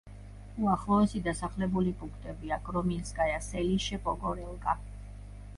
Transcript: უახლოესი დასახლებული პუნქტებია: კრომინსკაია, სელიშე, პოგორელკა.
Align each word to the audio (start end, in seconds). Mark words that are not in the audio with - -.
უახლოესი 0.67 1.21
დასახლებული 1.27 1.93
პუნქტებია: 2.01 2.59
კრომინსკაია, 2.71 3.39
სელიშე, 3.49 4.01
პოგორელკა. 4.09 4.79